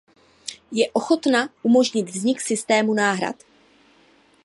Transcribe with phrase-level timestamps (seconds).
[0.71, 3.35] Je ochotna umožnit vznik systému náhrad?